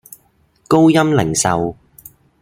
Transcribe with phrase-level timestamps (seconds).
[0.67, 1.77] 高鑫零售